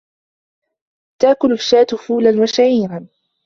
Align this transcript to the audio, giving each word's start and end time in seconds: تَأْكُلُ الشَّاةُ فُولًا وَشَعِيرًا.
تَأْكُلُ 1.19 1.51
الشَّاةُ 1.51 1.87
فُولًا 2.07 2.41
وَشَعِيرًا. 2.43 3.07